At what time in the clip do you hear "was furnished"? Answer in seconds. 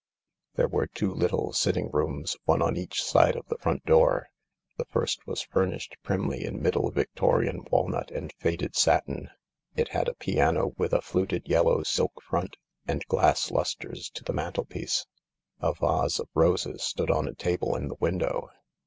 5.27-5.95